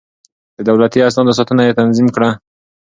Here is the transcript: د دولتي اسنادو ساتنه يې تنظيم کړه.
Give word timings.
د 0.57 0.59
دولتي 0.69 0.99
اسنادو 1.07 1.37
ساتنه 1.39 1.61
يې 1.67 1.77
تنظيم 1.79 2.07
کړه. 2.15 2.29